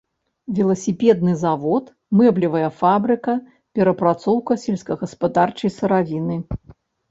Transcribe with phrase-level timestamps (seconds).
[0.59, 1.91] Веласіпедны завод,
[2.21, 3.37] мэблевая фабрыка,
[3.77, 6.43] перапрацоўка сельскагаспадарчай сыравіны.